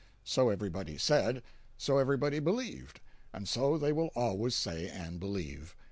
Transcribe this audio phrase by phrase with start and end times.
[0.23, 1.43] So everybody said,
[1.77, 2.99] so everybody believed,
[3.33, 5.75] and so they will always say and believe.